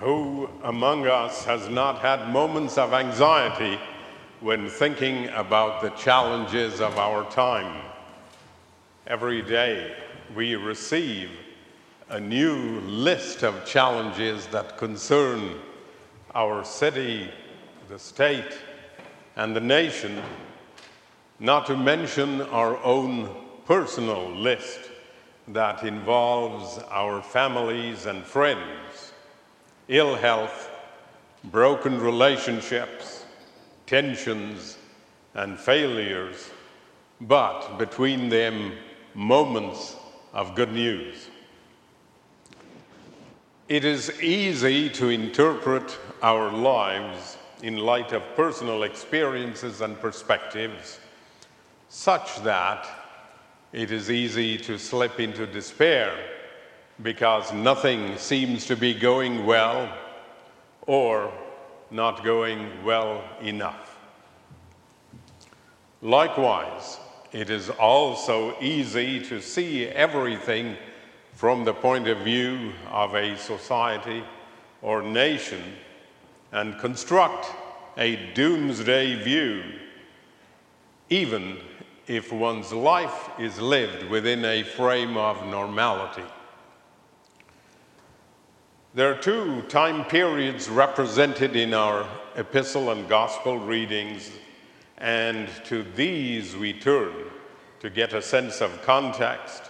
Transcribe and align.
Who 0.00 0.48
among 0.62 1.08
us 1.08 1.44
has 1.44 1.68
not 1.68 1.98
had 1.98 2.28
moments 2.32 2.78
of 2.78 2.92
anxiety 2.92 3.80
when 4.40 4.68
thinking 4.68 5.26
about 5.30 5.82
the 5.82 5.90
challenges 5.90 6.80
of 6.80 6.96
our 6.98 7.28
time? 7.32 7.82
Every 9.08 9.42
day 9.42 9.96
we 10.36 10.54
receive 10.54 11.30
a 12.10 12.20
new 12.20 12.78
list 12.82 13.42
of 13.42 13.64
challenges 13.66 14.46
that 14.48 14.78
concern 14.78 15.58
our 16.32 16.64
city, 16.64 17.28
the 17.88 17.98
state, 17.98 18.56
and 19.34 19.56
the 19.56 19.60
nation, 19.60 20.22
not 21.40 21.66
to 21.66 21.76
mention 21.76 22.42
our 22.42 22.76
own 22.84 23.34
personal 23.66 24.30
list 24.30 24.78
that 25.48 25.82
involves 25.82 26.78
our 26.88 27.20
families 27.20 28.06
and 28.06 28.22
friends, 28.22 29.07
ill 29.88 30.14
health, 30.14 30.70
broken 31.44 32.00
relationships, 32.00 33.24
tensions, 33.86 34.76
and 35.34 35.58
failures, 35.58 36.50
but 37.20 37.78
between 37.78 38.28
them, 38.28 38.72
moments 39.14 39.96
of 40.32 40.54
good 40.54 40.72
news. 40.72 41.28
It 43.68 43.84
is 43.84 44.22
easy 44.22 44.88
to 44.90 45.08
interpret 45.08 45.98
our 46.22 46.50
lives 46.50 47.36
in 47.62 47.76
light 47.76 48.12
of 48.12 48.22
personal 48.36 48.82
experiences 48.82 49.80
and 49.80 49.98
perspectives, 50.00 51.00
such 51.88 52.42
that 52.42 52.86
it 53.72 53.90
is 53.90 54.10
easy 54.10 54.56
to 54.58 54.78
slip 54.78 55.18
into 55.18 55.46
despair 55.46 56.16
because 57.02 57.52
nothing 57.52 58.16
seems 58.18 58.66
to 58.66 58.76
be 58.76 58.92
going 58.92 59.46
well 59.46 59.92
or 60.86 61.32
not 61.90 62.24
going 62.24 62.84
well 62.84 63.22
enough. 63.42 63.98
Likewise, 66.02 66.98
it 67.32 67.50
is 67.50 67.70
also 67.70 68.56
easy 68.60 69.20
to 69.26 69.40
see 69.40 69.86
everything 69.86 70.76
from 71.34 71.64
the 71.64 71.74
point 71.74 72.08
of 72.08 72.18
view 72.18 72.72
of 72.90 73.14
a 73.14 73.36
society 73.36 74.24
or 74.82 75.02
nation 75.02 75.62
and 76.52 76.78
construct 76.78 77.46
a 77.96 78.16
doomsday 78.34 79.22
view, 79.22 79.62
even 81.10 81.58
if 82.06 82.32
one's 82.32 82.72
life 82.72 83.30
is 83.38 83.60
lived 83.60 84.08
within 84.08 84.44
a 84.44 84.62
frame 84.62 85.16
of 85.16 85.44
normality. 85.46 86.24
There 88.94 89.10
are 89.12 89.18
two 89.18 89.62
time 89.68 90.06
periods 90.06 90.70
represented 90.70 91.56
in 91.56 91.74
our 91.74 92.08
epistle 92.36 92.90
and 92.90 93.06
gospel 93.06 93.58
readings, 93.58 94.30
and 94.96 95.46
to 95.66 95.82
these 95.94 96.56
we 96.56 96.72
turn 96.72 97.12
to 97.80 97.90
get 97.90 98.14
a 98.14 98.22
sense 98.22 98.62
of 98.62 98.80
context 98.82 99.64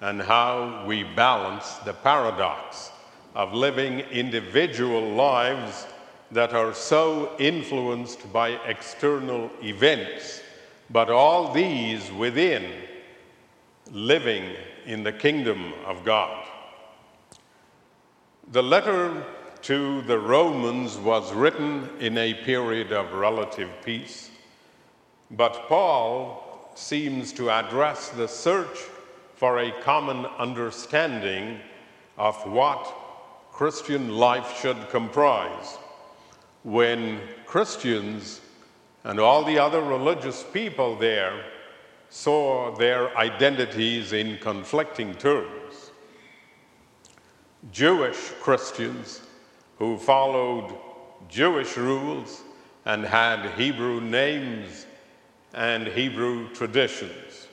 and 0.00 0.20
how 0.20 0.84
we 0.86 1.04
balance 1.04 1.74
the 1.84 1.92
paradox 1.92 2.90
of 3.36 3.54
living 3.54 4.00
individual 4.00 5.08
lives 5.08 5.86
that 6.32 6.52
are 6.52 6.74
so 6.74 7.30
influenced 7.38 8.32
by 8.32 8.50
external 8.66 9.50
events 9.62 10.42
but 10.90 11.10
all 11.10 11.52
these 11.52 12.10
within 12.12 12.72
living 13.92 14.50
in 14.84 15.04
the 15.04 15.12
kingdom 15.12 15.72
of 15.86 16.04
God. 16.04 16.43
The 18.52 18.62
letter 18.62 19.24
to 19.62 20.02
the 20.02 20.18
Romans 20.18 20.98
was 20.98 21.32
written 21.32 21.88
in 21.98 22.18
a 22.18 22.34
period 22.34 22.92
of 22.92 23.14
relative 23.14 23.70
peace, 23.82 24.30
but 25.30 25.66
Paul 25.66 26.70
seems 26.74 27.32
to 27.32 27.50
address 27.50 28.10
the 28.10 28.28
search 28.28 28.78
for 29.36 29.58
a 29.58 29.72
common 29.80 30.26
understanding 30.38 31.58
of 32.18 32.36
what 32.46 32.94
Christian 33.50 34.14
life 34.14 34.60
should 34.60 34.90
comprise 34.90 35.78
when 36.64 37.20
Christians 37.46 38.42
and 39.04 39.18
all 39.18 39.42
the 39.42 39.58
other 39.58 39.80
religious 39.80 40.44
people 40.52 40.96
there 40.96 41.44
saw 42.10 42.76
their 42.76 43.16
identities 43.16 44.12
in 44.12 44.36
conflicting 44.38 45.14
terms. 45.14 45.92
Jewish 47.72 48.30
Christians 48.40 49.22
who 49.78 49.96
followed 49.96 50.74
Jewish 51.28 51.76
rules 51.76 52.42
and 52.84 53.04
had 53.04 53.50
Hebrew 53.58 54.00
names 54.00 54.86
and 55.54 55.86
Hebrew 55.86 56.52
traditions. 56.52 57.48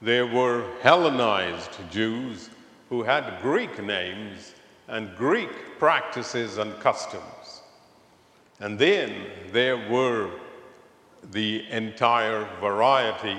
There 0.00 0.26
were 0.26 0.64
Hellenized 0.82 1.70
Jews 1.90 2.50
who 2.88 3.02
had 3.02 3.40
Greek 3.42 3.82
names 3.82 4.54
and 4.88 5.14
Greek 5.16 5.78
practices 5.78 6.58
and 6.58 6.78
customs. 6.80 7.62
And 8.60 8.78
then 8.78 9.26
there 9.52 9.88
were 9.90 10.30
the 11.32 11.68
entire 11.70 12.48
variety 12.60 13.36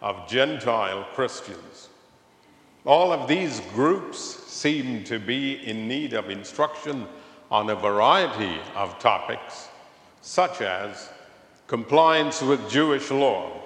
of 0.00 0.28
Gentile 0.28 1.06
Christians. 1.14 1.88
All 2.86 3.12
of 3.12 3.28
these 3.28 3.60
groups 3.74 4.18
seem 4.18 5.04
to 5.04 5.18
be 5.18 5.66
in 5.66 5.88
need 5.88 6.12
of 6.12 6.30
instruction 6.30 7.06
on 7.50 7.68
a 7.68 7.74
variety 7.74 8.58
of 8.74 8.98
topics, 8.98 9.68
such 10.22 10.60
as 10.60 11.10
compliance 11.66 12.40
with 12.42 12.70
Jewish 12.70 13.10
law, 13.10 13.60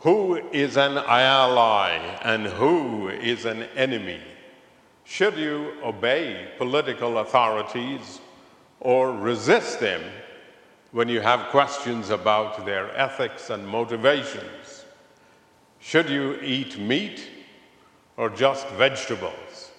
who 0.00 0.36
is 0.50 0.76
an 0.76 0.96
ally 0.96 1.90
and 2.22 2.46
who 2.46 3.08
is 3.10 3.44
an 3.44 3.64
enemy? 3.76 4.20
Should 5.04 5.36
you 5.36 5.74
obey 5.84 6.48
political 6.56 7.18
authorities 7.18 8.20
or 8.80 9.12
resist 9.12 9.78
them 9.78 10.02
when 10.92 11.08
you 11.08 11.20
have 11.20 11.50
questions 11.50 12.10
about 12.10 12.64
their 12.64 12.96
ethics 12.96 13.50
and 13.50 13.66
motivations. 13.66 14.84
Should 15.78 16.08
you 16.08 16.38
eat 16.42 16.78
meat 16.78 17.28
or 18.16 18.30
just 18.30 18.68
vegetables? 18.70 19.70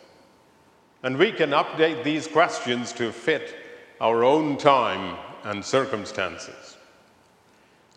And 1.04 1.18
we 1.18 1.32
can 1.32 1.52
update 1.52 2.04
these 2.04 2.28
questions 2.28 2.94
to 2.94 3.12
fit 3.12 3.56
our 4.00 4.24
own 4.24 4.58
time 4.58 5.18
and 5.44 5.64
circumstances. 5.64 6.78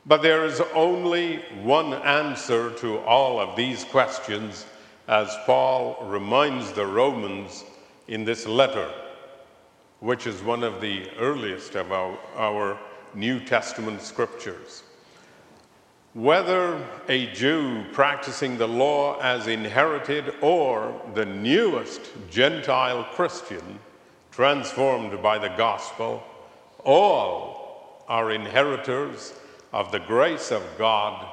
But 0.06 0.22
there 0.22 0.44
is 0.44 0.60
only 0.74 1.38
one 1.62 1.94
answer 1.94 2.70
to 2.72 2.98
all 3.00 3.40
of 3.40 3.56
these 3.56 3.84
questions, 3.84 4.66
as 5.08 5.34
Paul 5.46 5.98
reminds 6.02 6.72
the 6.72 6.86
Romans 6.86 7.64
in 8.08 8.24
this 8.24 8.46
letter, 8.46 8.90
which 10.00 10.26
is 10.26 10.42
one 10.42 10.62
of 10.62 10.80
the 10.80 11.08
earliest 11.18 11.74
of 11.74 11.90
our, 11.90 12.18
our 12.36 12.78
New 13.14 13.40
Testament 13.40 14.02
scriptures. 14.02 14.82
Whether 16.14 16.80
a 17.08 17.26
Jew 17.32 17.84
practicing 17.92 18.56
the 18.56 18.68
law 18.68 19.18
as 19.18 19.48
inherited 19.48 20.32
or 20.40 20.94
the 21.12 21.26
newest 21.26 22.02
Gentile 22.30 23.02
Christian 23.14 23.80
transformed 24.30 25.20
by 25.20 25.38
the 25.38 25.48
gospel, 25.56 26.22
all 26.84 28.04
are 28.06 28.30
inheritors 28.30 29.34
of 29.72 29.90
the 29.90 29.98
grace 29.98 30.52
of 30.52 30.62
God 30.78 31.26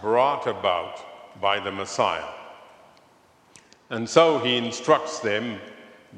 brought 0.00 0.48
about 0.48 1.40
by 1.40 1.60
the 1.60 1.70
Messiah. 1.70 2.34
And 3.90 4.10
so 4.10 4.40
he 4.40 4.56
instructs 4.56 5.20
them 5.20 5.60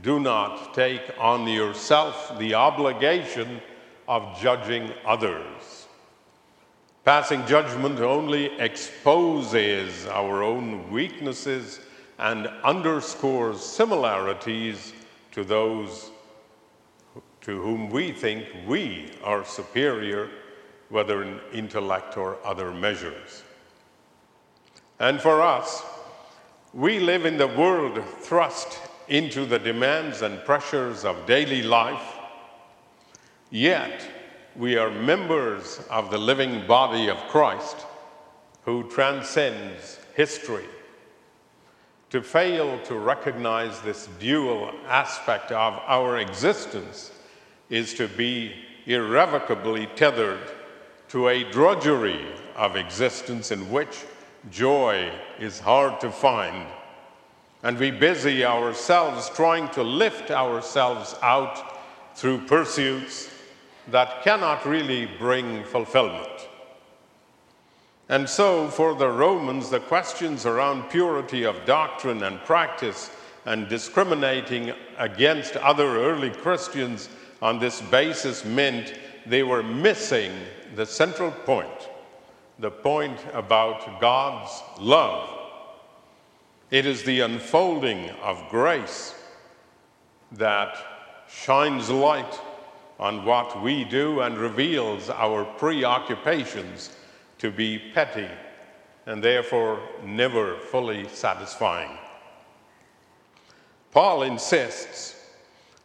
do 0.00 0.18
not 0.18 0.72
take 0.72 1.02
on 1.18 1.46
yourself 1.46 2.38
the 2.38 2.54
obligation 2.54 3.60
of 4.08 4.40
judging 4.40 4.90
others. 5.04 5.81
Passing 7.04 7.44
judgment 7.46 7.98
only 8.00 8.46
exposes 8.60 10.06
our 10.06 10.42
own 10.42 10.90
weaknesses 10.90 11.80
and 12.18 12.46
underscores 12.62 13.60
similarities 13.60 14.92
to 15.32 15.42
those 15.42 16.10
to 17.40 17.60
whom 17.60 17.90
we 17.90 18.12
think 18.12 18.46
we 18.66 19.10
are 19.24 19.44
superior, 19.44 20.30
whether 20.90 21.24
in 21.24 21.40
intellect 21.52 22.16
or 22.16 22.38
other 22.44 22.70
measures. 22.70 23.42
And 25.00 25.20
for 25.20 25.42
us, 25.42 25.82
we 26.72 27.00
live 27.00 27.26
in 27.26 27.36
the 27.36 27.48
world 27.48 28.00
thrust 28.20 28.78
into 29.08 29.44
the 29.44 29.58
demands 29.58 30.22
and 30.22 30.44
pressures 30.44 31.04
of 31.04 31.26
daily 31.26 31.62
life 31.62 32.20
Yet, 33.52 34.08
we 34.56 34.76
are 34.76 34.90
members 34.90 35.80
of 35.88 36.10
the 36.10 36.18
living 36.18 36.66
body 36.66 37.08
of 37.08 37.16
Christ 37.28 37.76
who 38.64 38.88
transcends 38.90 39.98
history. 40.14 40.66
To 42.10 42.22
fail 42.22 42.78
to 42.84 42.96
recognize 42.96 43.80
this 43.80 44.08
dual 44.20 44.70
aspect 44.86 45.50
of 45.52 45.80
our 45.86 46.18
existence 46.18 47.12
is 47.70 47.94
to 47.94 48.08
be 48.08 48.52
irrevocably 48.84 49.86
tethered 49.96 50.50
to 51.08 51.28
a 51.28 51.50
drudgery 51.50 52.26
of 52.54 52.76
existence 52.76 53.50
in 53.50 53.70
which 53.70 54.04
joy 54.50 55.10
is 55.38 55.60
hard 55.60 55.98
to 56.00 56.10
find. 56.10 56.66
And 57.62 57.78
we 57.78 57.90
busy 57.90 58.44
ourselves 58.44 59.30
trying 59.30 59.68
to 59.70 59.82
lift 59.82 60.30
ourselves 60.30 61.14
out 61.22 61.80
through 62.14 62.46
pursuits 62.46 63.31
that 63.88 64.22
cannot 64.22 64.64
really 64.64 65.06
bring 65.18 65.64
fulfillment. 65.64 66.48
And 68.08 68.28
so, 68.28 68.68
for 68.68 68.94
the 68.94 69.08
Romans, 69.08 69.70
the 69.70 69.80
questions 69.80 70.44
around 70.44 70.90
purity 70.90 71.44
of 71.44 71.64
doctrine 71.64 72.22
and 72.22 72.38
practice 72.40 73.10
and 73.46 73.68
discriminating 73.68 74.72
against 74.98 75.56
other 75.56 75.96
early 75.96 76.30
Christians 76.30 77.08
on 77.40 77.58
this 77.58 77.80
basis 77.80 78.44
meant 78.44 78.94
they 79.26 79.42
were 79.42 79.62
missing 79.62 80.32
the 80.76 80.86
central 80.86 81.30
point 81.30 81.88
the 82.58 82.70
point 82.70 83.18
about 83.32 84.00
God's 84.00 84.62
love. 84.78 85.28
It 86.70 86.86
is 86.86 87.02
the 87.02 87.20
unfolding 87.20 88.10
of 88.22 88.48
grace 88.50 89.14
that 90.32 90.76
shines 91.28 91.90
light 91.90 92.40
on 92.98 93.24
what 93.24 93.62
we 93.62 93.84
do 93.84 94.20
and 94.20 94.38
reveals 94.38 95.10
our 95.10 95.44
preoccupations 95.44 96.90
to 97.38 97.50
be 97.50 97.78
petty 97.92 98.28
and 99.06 99.22
therefore 99.22 99.80
never 100.04 100.56
fully 100.56 101.08
satisfying. 101.08 101.98
Paul 103.90 104.22
insists 104.22 105.16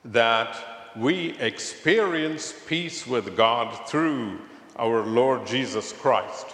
that 0.06 0.56
we 0.95 1.38
experience 1.39 2.54
peace 2.68 3.06
with 3.06 3.36
God 3.36 3.88
through 3.88 4.39
our 4.77 5.06
Lord 5.06 5.45
Jesus 5.45 5.92
Christ, 5.92 6.48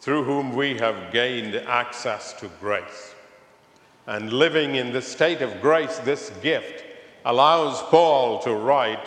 through 0.00 0.24
whom 0.24 0.54
we 0.54 0.76
have 0.78 1.12
gained 1.12 1.54
access 1.54 2.32
to 2.34 2.48
grace. 2.60 3.14
And 4.06 4.32
living 4.32 4.76
in 4.76 4.92
the 4.92 5.02
state 5.02 5.42
of 5.42 5.60
grace, 5.60 5.98
this 5.98 6.30
gift 6.42 6.84
allows 7.24 7.82
Paul 7.84 8.40
to 8.40 8.54
write, 8.54 9.06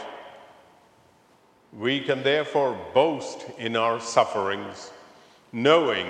We 1.73 1.99
can 1.99 2.23
therefore 2.23 2.79
boast 2.93 3.45
in 3.57 3.75
our 3.75 3.99
sufferings, 3.99 4.91
knowing 5.51 6.07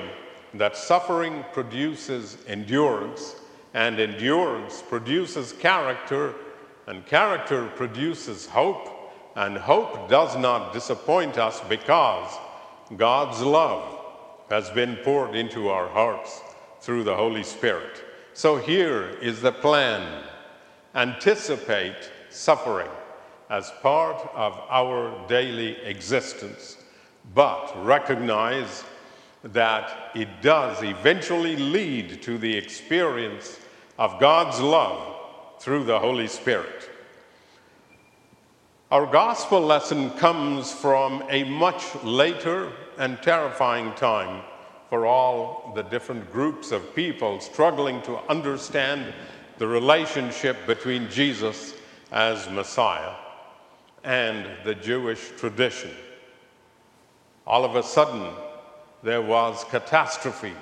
that 0.54 0.78
suffering 0.78 1.44
produces 1.54 2.38
endurance, 2.48 3.36
and 3.74 4.00
endurance 4.00 4.82
produces 4.82 5.54
character, 5.54 6.34
and 6.88 7.06
character 7.06 7.68
produces 7.68 8.48
hope 8.48 8.90
and 9.36 9.58
hope 9.58 10.10
does 10.10 10.36
not 10.36 10.74
disappoint 10.74 11.38
us 11.38 11.62
because 11.70 12.36
God's 12.98 13.42
love 13.42 14.00
has 14.50 14.70
been 14.72 14.96
poured 14.98 15.36
into 15.36 15.70
our 15.70 15.88
hearts 15.88 16.42
through 16.82 17.04
the 17.04 17.16
Holy 17.16 17.44
Spirit. 17.44 18.04
So 18.34 18.58
here 18.58 19.18
is 19.22 19.42
the 19.42 19.52
plan 19.52 20.24
anticipate 20.96 22.10
suffering 22.30 22.90
as 23.50 23.72
part 23.82 24.30
of 24.36 24.60
our 24.70 25.28
daily 25.28 25.76
existence, 25.84 26.78
but 27.34 27.74
recognize 27.84 28.84
that 29.44 30.12
it 30.14 30.28
does 30.42 30.84
eventually 30.84 31.56
lead 31.56 32.22
to 32.22 32.38
the 32.38 32.56
experience 32.56 33.60
of 33.98 34.20
God's 34.20 34.60
love 34.60 35.16
through 35.60 35.84
the 35.86 35.98
Holy 35.98 36.28
Spirit. 36.28 36.90
Our 38.92 39.06
gospel 39.06 39.62
lesson 39.62 40.12
comes 40.12 40.72
from 40.72 41.24
a 41.30 41.44
much 41.44 41.84
later 42.04 42.72
and 42.98 43.22
terrifying 43.22 43.94
time 43.94 44.44
for 44.90 45.06
all 45.06 45.72
the 45.76 45.84
different 45.84 46.32
groups 46.32 46.72
of 46.72 46.96
people 46.96 47.40
struggling 47.40 48.02
to 48.04 48.18
understand 48.30 49.14
the 49.58 49.68
relationship 49.68 50.58
between 50.66 51.10
Jesus 51.10 51.76
as 52.12 52.50
Messiah 52.50 53.14
and 54.04 54.48
the 54.64 54.76
Jewish 54.76 55.32
tradition. 55.38 55.92
All 57.46 57.66
of 57.66 57.76
a 57.76 57.84
sudden, 57.84 58.34
there 59.04 59.22
was 59.22 59.64
catastrophe, 59.66 60.54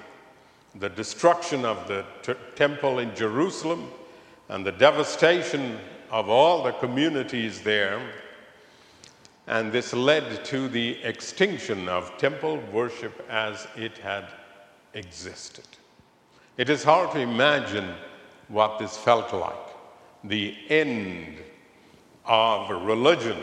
the 0.76 0.90
destruction 0.90 1.66
of 1.66 1.88
the 1.88 2.06
t- 2.22 2.34
temple 2.56 3.00
in 3.00 3.16
Jerusalem, 3.16 3.90
and 4.50 4.66
the 4.66 4.72
devastation 4.72 5.78
of 6.12 6.30
all 6.30 6.64
the 6.64 6.72
communities 6.74 7.62
there, 7.62 8.02
and 9.48 9.72
this 9.72 9.94
led 9.94 10.46
to 10.46 10.68
the 10.68 11.02
extinction 11.04 11.90
of 11.90 12.18
temple 12.18 12.62
worship 12.72 13.26
as 13.30 13.68
it 13.76 13.98
had 13.98 14.26
existed. 14.94 15.66
It 16.58 16.70
is 16.70 16.84
hard 16.84 17.12
to 17.12 17.20
imagine 17.20 17.94
what 18.48 18.80
this 18.80 18.98
felt 18.98 19.34
like 19.34 19.68
the 20.24 20.56
end 20.70 21.38
of 22.28 22.70
religion 22.86 23.38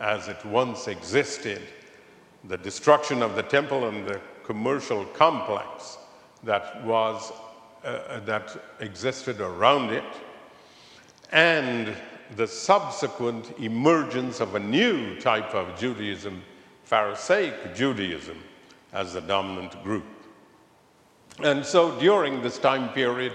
as 0.00 0.28
it 0.28 0.44
once 0.44 0.88
existed, 0.88 1.62
the 2.44 2.56
destruction 2.58 3.22
of 3.22 3.34
the 3.34 3.42
temple 3.42 3.88
and 3.88 4.06
the 4.06 4.20
commercial 4.44 5.04
complex 5.06 5.98
that 6.44 6.84
was 6.84 7.32
uh, 7.84 8.20
that 8.20 8.56
existed 8.80 9.40
around 9.40 9.90
it 9.92 10.04
and 11.32 11.94
the 12.36 12.46
subsequent 12.46 13.52
emergence 13.58 14.40
of 14.40 14.54
a 14.54 14.58
new 14.58 15.18
type 15.20 15.54
of 15.54 15.78
Judaism, 15.78 16.42
Pharisaic 16.84 17.74
Judaism, 17.74 18.38
as 18.92 19.12
the 19.12 19.20
dominant 19.20 19.82
group. 19.82 20.04
And 21.42 21.64
so 21.64 21.98
during 22.00 22.42
this 22.42 22.58
time 22.58 22.88
period, 22.92 23.32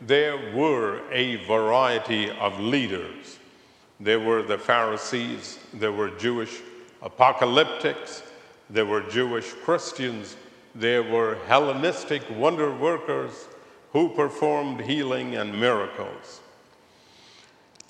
there 0.00 0.54
were 0.54 1.00
a 1.10 1.36
variety 1.46 2.30
of 2.30 2.60
leaders. 2.60 3.37
There 4.00 4.20
were 4.20 4.42
the 4.42 4.58
Pharisees, 4.58 5.58
there 5.74 5.92
were 5.92 6.10
Jewish 6.10 6.60
apocalyptics, 7.02 8.22
there 8.70 8.86
were 8.86 9.02
Jewish 9.02 9.52
Christians, 9.64 10.36
there 10.74 11.02
were 11.02 11.38
Hellenistic 11.46 12.22
wonder 12.30 12.72
workers 12.72 13.48
who 13.92 14.10
performed 14.10 14.80
healing 14.82 15.34
and 15.36 15.58
miracles. 15.58 16.40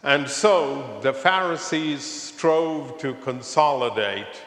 And 0.02 0.28
so 0.28 1.00
the 1.02 1.12
Pharisees 1.12 2.02
strove 2.02 2.98
to 2.98 3.14
consolidate 3.14 4.42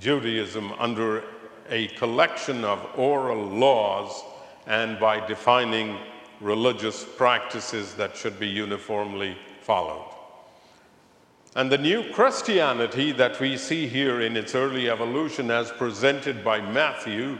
Judaism 0.00 0.72
under 0.78 1.22
a 1.68 1.88
collection 1.88 2.64
of 2.64 2.86
oral 2.96 3.44
laws 3.44 4.24
and 4.66 4.98
by 4.98 5.24
defining 5.26 5.98
religious 6.40 7.04
practices 7.04 7.94
that 7.94 8.16
should 8.16 8.40
be 8.40 8.48
uniformly 8.48 9.36
followed. 9.60 10.05
And 11.56 11.72
the 11.72 11.78
new 11.78 12.04
Christianity 12.12 13.12
that 13.12 13.40
we 13.40 13.56
see 13.56 13.86
here 13.86 14.20
in 14.20 14.36
its 14.36 14.54
early 14.54 14.90
evolution, 14.90 15.50
as 15.50 15.70
presented 15.70 16.44
by 16.44 16.60
Matthew, 16.60 17.38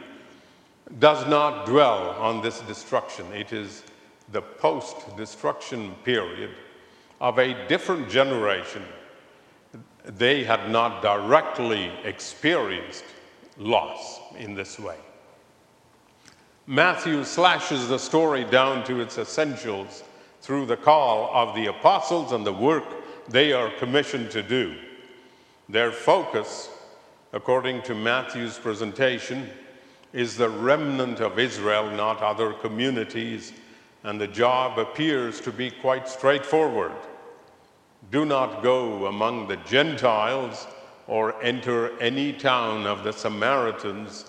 does 0.99 1.27
not 1.27 1.67
dwell 1.67 2.17
on 2.19 2.41
this 2.41 2.61
destruction. 2.61 3.31
It 3.35 3.53
is 3.53 3.83
the 4.33 4.41
post 4.41 5.15
destruction 5.19 5.95
period 6.03 6.49
of 7.21 7.39
a 7.39 7.69
different 7.69 8.09
generation, 8.09 8.83
they 10.05 10.45
had 10.45 10.71
not 10.71 11.03
directly 11.03 11.93
experienced 12.05 13.05
loss 13.59 14.21
in 14.39 14.55
this 14.55 14.79
way. 14.79 14.97
Matthew 16.67 17.23
slashes 17.23 17.89
the 17.89 17.99
story 17.99 18.45
down 18.45 18.83
to 18.85 18.99
its 18.99 19.19
essentials 19.19 20.05
through 20.41 20.65
the 20.65 20.77
call 20.79 21.31
of 21.35 21.55
the 21.55 21.67
apostles 21.67 22.33
and 22.33 22.47
the 22.47 22.53
work 22.53 22.85
they 23.29 23.53
are 23.53 23.71
commissioned 23.79 24.31
to 24.33 24.43
do. 24.43 24.77
Their 25.69 25.93
focus, 25.93 26.71
according 27.33 27.83
to 27.83 27.95
Matthew's 27.95 28.59
presentation, 28.59 29.49
is 30.13 30.37
the 30.37 30.49
remnant 30.49 31.21
of 31.21 31.39
Israel, 31.39 31.91
not 31.91 32.23
other 32.23 32.53
communities 32.53 33.53
and 34.07 34.21
the 34.21 34.29
job 34.29 34.79
appears 34.79 35.41
to 35.41 35.51
be 35.51 35.69
quite 35.69 36.09
straightforward. 36.09 36.93
Do 38.13 38.25
not 38.25 38.63
go 38.63 39.07
among 39.07 39.49
the 39.49 39.57
Gentiles 39.57 40.69
or 41.09 41.43
enter 41.43 41.99
any 41.99 42.33
town 42.33 42.87
of 42.87 43.03
the 43.03 43.13
Samaritans. 43.13 44.27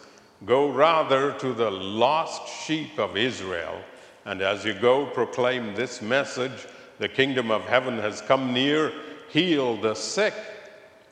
Go 0.48 0.70
rather 0.72 1.32
to 1.34 1.54
the 1.54 1.70
lost 1.70 2.66
sheep 2.66 2.98
of 2.98 3.16
Israel. 3.16 3.80
And 4.26 4.42
as 4.42 4.66
you 4.66 4.74
go, 4.74 5.06
proclaim 5.06 5.76
this 5.76 6.02
message 6.02 6.66
the 7.00 7.10
kingdom 7.10 7.52
of 7.52 7.64
heaven 7.64 7.98
has 8.00 8.22
come 8.22 8.54
near. 8.54 8.92
Heal 9.30 9.78
the 9.78 9.94
sick, 9.94 10.34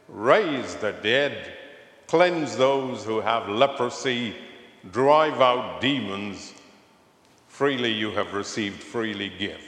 raise 0.07 0.75
the 0.75 0.93
dead, 0.93 1.53
cleanse 2.07 2.55
those 2.55 3.03
who 3.03 3.19
have 3.21 3.49
leprosy, 3.49 4.35
drive 4.91 5.41
out 5.41 5.81
demons. 5.81 6.53
Freely 7.47 7.91
you 7.91 8.11
have 8.11 8.33
received, 8.33 8.81
freely 8.81 9.31
give. 9.37 9.61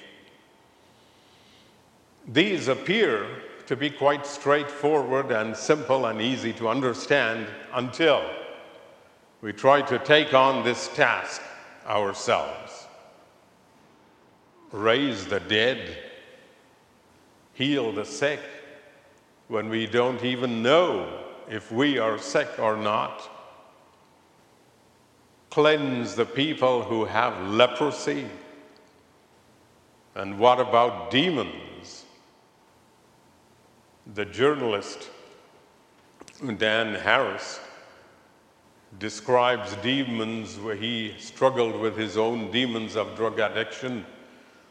These 2.27 2.67
appear 2.67 3.27
to 3.67 3.75
be 3.75 3.89
quite 3.89 4.25
straightforward 4.25 5.31
and 5.31 5.55
simple 5.55 6.05
and 6.05 6.21
easy 6.21 6.53
to 6.53 6.69
understand 6.69 7.47
until 7.74 8.24
we 9.41 9.53
try 9.53 9.81
to 9.81 10.00
take 10.00 10.33
on 10.33 10.63
this 10.63 10.88
task 10.89 11.41
ourselves. 11.86 12.88
Raise 14.71 15.25
the 15.25 15.39
dead, 15.41 15.97
heal 17.57 17.91
the 17.91 18.05
sick, 18.05 18.39
when 19.47 19.69
we 19.69 19.87
don't 19.87 20.23
even 20.23 20.61
know 20.61 21.23
if 21.49 21.71
we 21.71 21.97
are 21.97 22.19
sick 22.19 22.59
or 22.59 22.77
not. 22.77 23.29
Cleanse 25.49 26.15
the 26.15 26.25
people 26.25 26.83
who 26.83 27.05
have 27.05 27.47
leprosy. 27.47 28.27
And 30.13 30.37
what 30.37 30.59
about 30.59 31.09
demons? 31.09 32.05
The 34.13 34.25
journalist 34.25 35.09
Dan 36.57 36.93
Harris 36.93 37.59
describes 38.99 39.75
demons 39.77 40.59
where 40.59 40.75
he 40.75 41.15
struggled 41.17 41.79
with 41.79 41.97
his 41.97 42.17
own 42.17 42.51
demons 42.51 42.95
of 42.95 43.15
drug 43.15 43.39
addiction, 43.39 44.05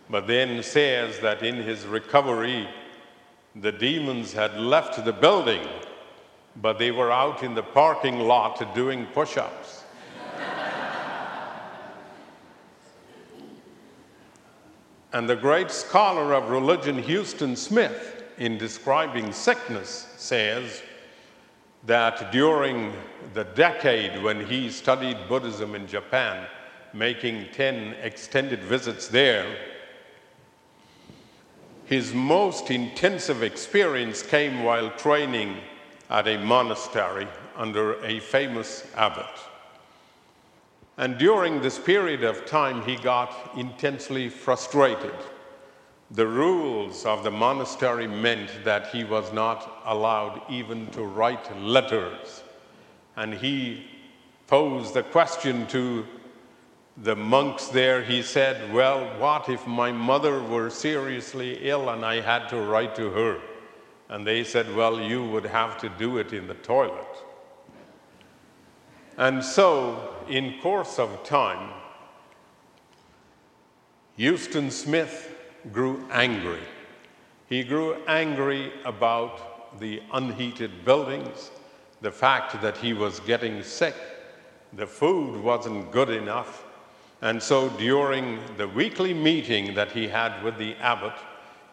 but 0.09 0.27
then 0.27 0.63
says 0.63 1.19
that 1.21 1.43
in 1.43 1.57
his 1.57 1.85
recovery, 1.85 2.69
the 3.55 3.73
demons 3.73 4.33
had 4.33 4.57
left 4.59 5.05
the 5.05 5.13
building, 5.13 5.67
but 6.57 6.79
they 6.79 6.91
were 6.91 7.11
out 7.11 7.43
in 7.43 7.55
the 7.55 7.63
parking 7.63 8.21
lot 8.21 8.75
doing 8.75 9.07
push 9.07 9.37
ups. 9.37 9.85
and 15.13 15.29
the 15.29 15.37
great 15.37 15.71
scholar 15.71 16.35
of 16.35 16.51
religion, 16.51 17.03
Huston 17.03 17.57
Smith, 17.57 18.25
in 18.39 18.59
describing 18.59 19.33
sickness, 19.33 20.13
says 20.19 20.83
that 21.87 22.31
during 22.33 22.93
the 23.33 23.45
decade 23.45 24.23
when 24.23 24.45
he 24.45 24.69
studied 24.71 25.17
Buddhism 25.29 25.75
in 25.75 25.87
Japan, 25.87 26.47
making 26.93 27.47
10 27.53 27.95
extended 28.03 28.63
visits 28.63 29.09
there, 29.09 29.47
his 31.87 32.13
most 32.13 32.71
intensive 32.71 33.43
experience 33.43 34.23
came 34.23 34.63
while 34.63 34.91
training 34.91 35.57
at 36.11 36.27
a 36.27 36.37
monastery 36.37 37.27
under 37.57 38.05
a 38.05 38.21
famous 38.21 38.87
abbot. 38.97 39.25
And 40.99 41.17
during 41.19 41.61
this 41.61 41.79
period 41.79 42.25
of 42.25 42.47
time, 42.47 42.83
he 42.83 42.97
got 42.97 43.53
intensely 43.57 44.29
frustrated. 44.29 45.15
The 46.11 46.27
rules 46.27 47.05
of 47.05 47.23
the 47.23 47.31
monastery 47.31 48.07
meant 48.07 48.51
that 48.65 48.89
he 48.89 49.05
was 49.05 49.33
not 49.33 49.83
allowed 49.85 50.41
even 50.49 50.87
to 50.89 51.03
write 51.03 51.57
letters. 51.61 52.43
And 53.17 53.35
he 53.35 53.85
posed 54.47 54.95
the 54.95 55.03
question 55.03 55.67
to 55.69 56.07
the 56.97 57.17
monks 57.17 57.69
there, 57.69 58.03
he 58.03 58.23
said, 58.23 58.73
Well, 58.73 59.05
what 59.19 59.49
if 59.49 59.67
my 59.67 59.93
mother 59.93 60.43
were 60.43 60.71
seriously 60.71 61.69
ill 61.69 61.91
and 61.91 62.05
I 62.05 62.21
had 62.21 62.49
to 62.49 62.57
write 62.57 62.95
to 62.97 63.11
her? 63.11 63.41
And 64.09 64.27
they 64.27 64.45
said, 64.45 64.75
Well, 64.75 65.01
you 65.01 65.25
would 65.27 65.45
have 65.47 65.79
to 65.79 65.89
do 65.91 66.19
it 66.19 66.33
in 66.33 66.47
the 66.47 66.55
toilet. 66.55 67.07
And 69.19 69.45
so, 69.45 70.15
in 70.29 70.59
course 70.61 70.99
of 70.99 71.23
time, 71.25 71.71
Huston 74.19 74.71
Smith 74.71 75.35
grew 75.73 76.07
angry. 76.11 76.61
He 77.49 77.63
grew 77.63 77.97
angry 78.07 78.73
about 78.85 79.79
the 79.79 80.03
unheated 80.13 80.85
buildings, 80.85 81.51
the 82.01 82.11
fact 82.11 82.61
that 82.63 82.77
he 82.77 82.93
was 82.93 83.21
getting 83.21 83.63
sick, 83.63 83.95
the 84.73 84.87
food 84.87 85.43
wasn't 85.43 85.93
good 85.93 86.11
enough, 86.11 86.66
and 87.23 87.43
so 87.43 87.69
during 87.71 88.39
the 88.57 88.69
weekly 88.69 89.15
meeting 89.15 89.75
that 89.75 89.93
he 89.93 90.07
had 90.07 90.43
with 90.43 90.59
the 90.59 90.75
abbot, 90.77 91.15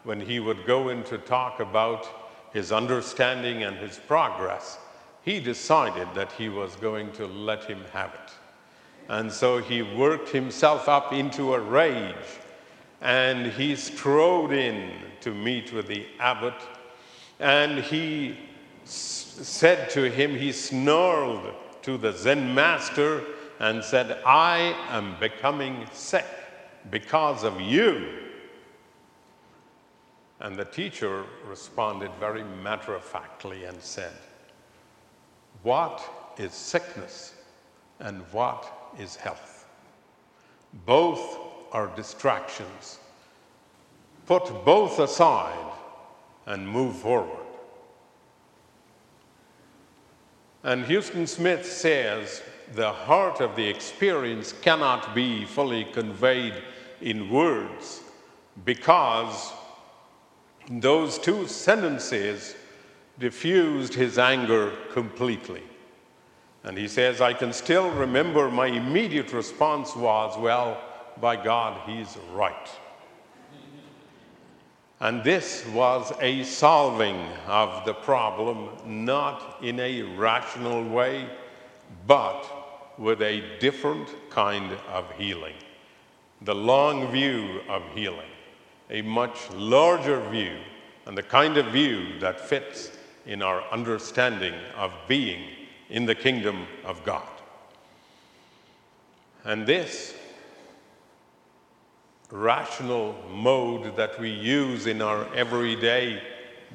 when 0.04 0.20
he 0.20 0.40
would 0.40 0.66
go 0.66 0.88
in 0.88 1.02
to 1.04 1.18
talk 1.18 1.60
about 1.60 2.06
his 2.52 2.72
understanding 2.72 3.62
and 3.64 3.76
his 3.76 3.98
progress, 3.98 4.78
he 5.22 5.40
decided 5.40 6.08
that 6.14 6.32
he 6.32 6.48
was 6.48 6.76
going 6.76 7.10
to 7.12 7.26
let 7.26 7.64
him 7.64 7.82
have 7.92 8.12
it. 8.14 8.32
And 9.08 9.30
so 9.30 9.58
he 9.58 9.82
worked 9.82 10.30
himself 10.30 10.88
up 10.88 11.12
into 11.12 11.54
a 11.54 11.60
rage 11.60 12.14
and 13.00 13.46
he 13.46 13.76
strode 13.76 14.52
in 14.52 14.92
to 15.20 15.34
meet 15.34 15.72
with 15.72 15.86
the 15.86 16.06
abbot 16.18 16.54
and 17.38 17.78
he 17.78 18.38
s- 18.84 19.36
said 19.42 19.90
to 19.90 20.10
him, 20.10 20.34
he 20.34 20.52
snarled 20.52 21.52
to 21.82 21.98
the 21.98 22.12
Zen 22.12 22.54
master 22.54 23.22
and 23.60 23.82
said, 23.82 24.18
I 24.26 24.76
am 24.88 25.16
becoming 25.20 25.86
sick 25.92 26.26
because 26.90 27.44
of 27.44 27.60
you. 27.60 28.08
And 30.40 30.56
the 30.56 30.64
teacher 30.64 31.24
responded 31.46 32.10
very 32.18 32.44
matter 32.44 32.94
of 32.94 33.04
factly 33.04 33.64
and 33.64 33.80
said, 33.80 34.12
What 35.62 36.02
is 36.38 36.52
sickness 36.52 37.34
and 38.00 38.22
what 38.32 38.92
is 38.98 39.16
health? 39.16 39.66
Both 40.84 41.38
are 41.72 41.86
distractions. 41.94 42.98
Put 44.26 44.64
both 44.64 44.98
aside 44.98 45.72
and 46.46 46.68
move 46.68 46.96
forward. 46.96 47.46
And 50.62 50.84
Huston 50.84 51.26
Smith 51.26 51.64
says 51.66 52.42
the 52.74 52.92
heart 52.92 53.40
of 53.40 53.56
the 53.56 53.66
experience 53.66 54.52
cannot 54.52 55.14
be 55.14 55.44
fully 55.44 55.84
conveyed 55.84 56.54
in 57.00 57.30
words 57.30 58.02
because 58.64 59.52
those 60.70 61.18
two 61.18 61.46
sentences 61.46 62.56
diffused 63.18 63.94
his 63.94 64.18
anger 64.18 64.72
completely. 64.92 65.62
And 66.64 66.78
he 66.78 66.88
says, 66.88 67.20
I 67.20 67.34
can 67.34 67.52
still 67.52 67.90
remember 67.90 68.50
my 68.50 68.66
immediate 68.66 69.32
response 69.32 69.94
was, 69.94 70.38
Well, 70.38 70.80
by 71.20 71.36
God, 71.36 71.80
he's 71.88 72.16
right. 72.32 72.70
And 75.00 75.22
this 75.22 75.66
was 75.66 76.12
a 76.20 76.44
solving 76.44 77.18
of 77.46 77.84
the 77.84 77.92
problem, 77.92 78.70
not 78.86 79.58
in 79.62 79.78
a 79.78 80.02
rational 80.02 80.82
way, 80.82 81.28
but 82.06 82.63
with 82.98 83.22
a 83.22 83.58
different 83.58 84.08
kind 84.30 84.72
of 84.92 85.10
healing. 85.12 85.54
The 86.42 86.54
long 86.54 87.10
view 87.10 87.60
of 87.68 87.82
healing, 87.94 88.30
a 88.90 89.02
much 89.02 89.50
larger 89.52 90.20
view, 90.30 90.56
and 91.06 91.16
the 91.16 91.22
kind 91.22 91.56
of 91.56 91.66
view 91.66 92.18
that 92.20 92.40
fits 92.40 92.92
in 93.26 93.42
our 93.42 93.62
understanding 93.70 94.54
of 94.76 94.92
being 95.08 95.42
in 95.90 96.06
the 96.06 96.14
kingdom 96.14 96.66
of 96.84 97.02
God. 97.04 97.28
And 99.44 99.66
this 99.66 100.14
rational 102.30 103.14
mode 103.30 103.96
that 103.96 104.18
we 104.18 104.30
use 104.30 104.86
in 104.86 105.02
our 105.02 105.32
everyday 105.34 106.22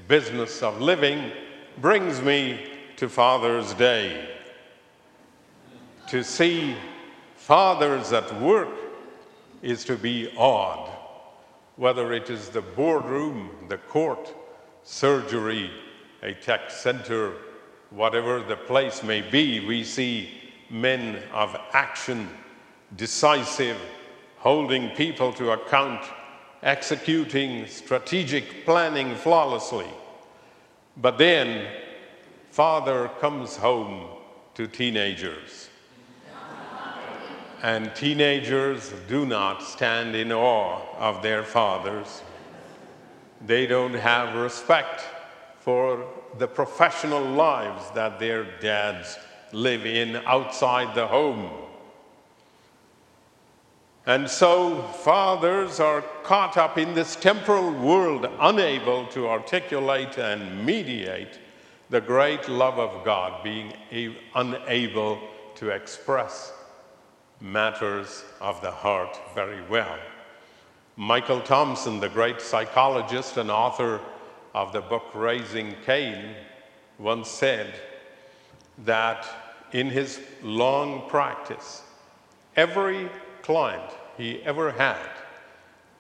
business 0.08 0.64
of 0.64 0.80
living 0.80 1.32
brings 1.80 2.22
me 2.22 2.68
to 2.98 3.10
Father's 3.10 3.74
Day. 3.74 4.39
To 6.10 6.24
see 6.24 6.76
fathers 7.36 8.14
at 8.14 8.42
work 8.42 8.76
is 9.62 9.86
to 9.86 9.96
be 9.96 10.34
awed, 10.36 10.90
whether 11.76 12.12
it 12.14 12.32
is 12.32 12.50
the 12.50 12.64
boardroom, 12.64 13.52
the 13.68 13.78
court, 13.78 14.34
surgery, 14.82 15.70
a 16.24 16.34
tech 16.34 16.72
center, 16.72 17.34
whatever 17.92 18.42
the 18.42 18.56
place 18.56 19.04
may 19.04 19.22
be, 19.22 19.64
we 19.68 19.84
see 19.84 20.32
men 20.72 21.22
of 21.32 21.56
action, 21.74 22.28
decisive, 22.96 23.78
holding 24.38 24.90
people 24.96 25.32
to 25.34 25.52
account, 25.52 26.04
executing 26.64 27.68
strategic 27.68 28.66
planning 28.66 29.16
flawlessly. 29.16 29.88
But 30.98 31.20
then, 31.20 31.68
father 32.50 33.12
comes 33.20 33.56
home 33.56 34.08
to 34.56 34.66
teenagers 34.66 35.69
and 37.62 37.94
teenagers 37.94 38.94
do 39.08 39.26
not 39.26 39.62
stand 39.62 40.16
in 40.16 40.32
awe 40.32 40.82
of 40.98 41.22
their 41.22 41.44
fathers. 41.44 42.22
They 43.46 43.66
don't 43.68 43.94
have 43.94 44.36
respect 44.36 45.04
for 45.60 46.06
the 46.38 46.48
professional 46.48 47.24
lives 47.24 47.92
that 47.92 48.20
their 48.20 48.46
dads 48.60 49.18
live 49.52 49.86
in 49.86 50.16
outside 50.26 50.96
the 50.96 51.08
home. 51.08 51.50
And 54.06 54.30
so, 54.30 54.82
fathers 55.04 55.80
are 55.80 56.02
caught 56.24 56.58
up 56.58 56.78
in 56.78 56.94
this 56.94 57.16
temporal 57.16 57.72
world, 57.72 58.28
unable 58.40 59.06
to 59.08 59.28
articulate 59.28 60.18
and 60.18 60.66
mediate 60.66 61.40
the 61.90 62.02
great 62.02 62.48
love 62.48 62.80
of 62.80 63.04
God, 63.04 63.44
being 63.44 63.74
unable 64.34 65.20
to 65.56 65.70
express 65.70 66.54
matters 67.42 68.24
of 68.42 68.62
the 68.62 68.72
heart 68.72 69.20
very 69.34 69.62
well. 69.68 69.98
Michael 70.98 71.42
Thompson, 71.42 72.00
the 72.00 72.10
great 72.10 72.42
psychologist 72.42 73.38
and 73.38 73.50
author 73.50 74.02
of 74.54 74.74
the 74.74 74.82
book 74.82 75.06
Raising 75.14 75.76
Cain, 75.86 76.36
once 76.98 77.30
said 77.30 77.74
that 78.86 79.26
in 79.72 79.90
his 79.90 80.20
long 80.42 81.08
practice, 81.10 81.84
every 82.56 83.10
client 83.42 83.92
he 84.18 84.42
ever 84.44 84.72
had, 84.72 85.10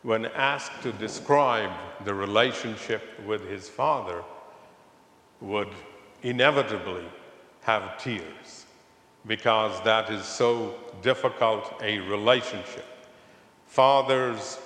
when 0.03 0.25
asked 0.25 0.81
to 0.81 0.91
describe 0.93 1.71
the 2.03 2.13
relationship 2.13 3.01
with 3.25 3.47
his 3.47 3.69
father, 3.69 4.23
would 5.39 5.69
inevitably 6.23 7.05
have 7.61 7.97
tears 7.97 8.58
because 9.27 9.81
that 9.83 10.09
is 10.09 10.25
so 10.25 10.75
difficult 11.01 11.73
a 11.81 11.99
relationship. 11.99 12.85
Fathers 13.67 14.59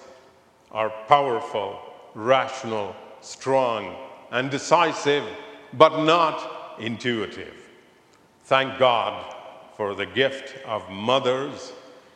are 0.71 0.89
powerful, 1.07 1.79
rational, 2.15 2.95
strong, 3.21 3.95
and 4.31 4.49
decisive, 4.49 5.23
but 5.73 6.03
not 6.03 6.79
intuitive. 6.79 7.55
Thank 8.45 8.77
God 8.79 9.35
for 9.75 9.95
the 9.95 10.05
gift 10.05 10.63
of 10.65 10.89
mothers, 10.89 11.73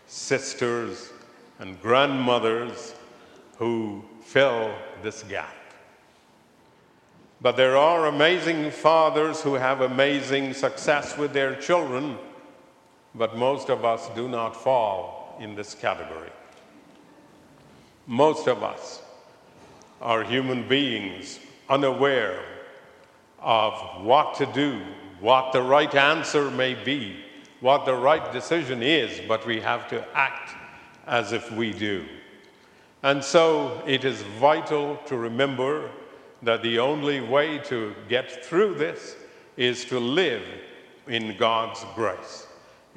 sisters, 0.08 1.12
and 1.60 1.82
grandmothers 1.82 2.96
who 3.58 4.04
fill 4.22 4.74
this 5.02 5.24
gap. 5.24 5.54
But 7.40 7.56
there 7.56 7.78
are 7.78 8.08
amazing 8.08 8.72
fathers 8.72 9.42
who 9.42 9.54
have 9.54 9.82
amazing 9.82 10.54
success 10.54 11.18
with 11.18 11.34
their 11.34 11.56
children, 11.56 12.18
but 13.18 13.36
most 13.36 13.70
of 13.70 13.84
us 13.84 14.10
do 14.16 14.28
not 14.28 14.56
fall 14.56 15.38
in 15.40 15.56
this 15.56 15.74
category. 15.74 16.30
Most 18.06 18.48
of 18.48 18.64
us 18.64 19.02
are 20.02 20.24
human 20.24 20.68
beings 20.68 21.40
unaware 21.70 22.40
of 23.40 23.74
what 24.04 24.36
to 24.36 24.46
do, 24.48 24.82
what 25.20 25.52
the 25.52 25.62
right 25.62 25.94
answer 25.96 26.50
may 26.52 26.74
be, 26.74 27.18
what 27.60 27.86
the 27.86 27.94
right 27.94 28.32
decision 28.32 28.84
is, 28.84 29.20
but 29.28 29.46
we 29.46 29.60
have 29.60 29.88
to 29.90 30.06
act 30.16 30.56
as 31.08 31.32
if 31.34 31.52
we 31.52 31.74
do. 31.74 32.06
And 33.04 33.24
so 33.24 33.82
it 33.86 34.06
is 34.06 34.22
vital 34.40 34.98
to 35.08 35.18
remember 35.18 35.90
that 36.44 36.62
the 36.62 36.80
only 36.80 37.20
way 37.22 37.58
to 37.60 37.96
get 38.10 38.46
through 38.46 38.76
this 38.76 39.16
is 39.56 39.86
to 39.86 40.00
live 40.00 40.44
in 41.08 41.36
God's 41.38 41.84
grace. 41.96 42.47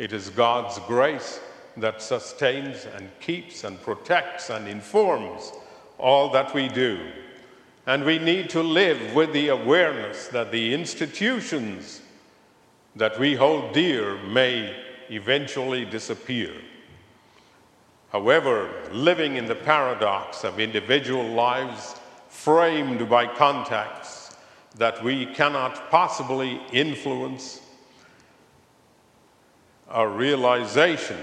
It 0.00 0.14
is 0.14 0.30
God's 0.30 0.78
grace 0.86 1.40
that 1.76 2.00
sustains 2.00 2.86
and 2.96 3.10
keeps 3.20 3.64
and 3.64 3.78
protects 3.82 4.48
and 4.48 4.66
informs 4.66 5.52
all 5.98 6.30
that 6.30 6.54
we 6.54 6.68
do. 6.68 7.06
And 7.86 8.06
we 8.06 8.18
need 8.18 8.48
to 8.48 8.62
live 8.62 9.14
with 9.14 9.34
the 9.34 9.48
awareness 9.48 10.28
that 10.28 10.52
the 10.52 10.72
institutions 10.72 12.00
that 12.96 13.20
we 13.20 13.34
hold 13.34 13.74
dear 13.74 14.16
may 14.22 14.74
eventually 15.10 15.84
disappear. 15.84 16.54
However, 18.10 18.70
living 18.92 19.36
in 19.36 19.44
the 19.44 19.54
paradox 19.54 20.44
of 20.44 20.58
individual 20.58 21.28
lives 21.28 22.00
framed 22.30 23.06
by 23.10 23.26
contacts 23.26 24.34
that 24.76 25.04
we 25.04 25.26
cannot 25.26 25.90
possibly 25.90 26.58
influence, 26.72 27.60
a 29.90 30.06
realization 30.06 31.18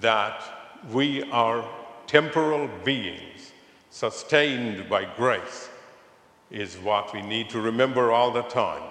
that 0.00 0.42
we 0.90 1.22
are 1.30 1.64
temporal 2.06 2.68
beings 2.84 3.52
sustained 3.90 4.88
by 4.88 5.04
grace 5.16 5.68
is 6.50 6.76
what 6.76 7.12
we 7.14 7.22
need 7.22 7.48
to 7.48 7.60
remember 7.60 8.12
all 8.12 8.30
the 8.30 8.42
time. 8.42 8.82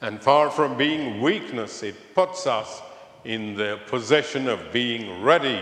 And 0.00 0.22
far 0.22 0.50
from 0.50 0.76
being 0.76 1.20
weakness, 1.20 1.82
it 1.82 2.14
puts 2.14 2.46
us 2.46 2.80
in 3.24 3.54
the 3.54 3.80
position 3.86 4.48
of 4.48 4.72
being 4.72 5.22
ready 5.22 5.60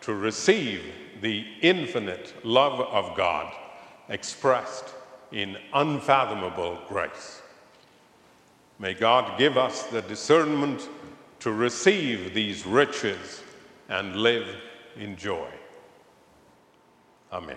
to 0.00 0.14
receive 0.14 0.82
the 1.20 1.44
infinite 1.60 2.34
love 2.44 2.80
of 2.80 3.16
God 3.16 3.52
expressed 4.08 4.94
in 5.32 5.56
unfathomable 5.74 6.78
grace. 6.88 7.42
May 8.78 8.94
God 8.94 9.38
give 9.38 9.56
us 9.56 9.84
the 9.84 10.02
discernment 10.02 10.88
to 11.40 11.52
receive 11.52 12.34
these 12.34 12.66
riches 12.66 13.42
and 13.88 14.16
live 14.16 14.46
in 14.96 15.16
joy. 15.16 15.48
Amen. 17.32 17.56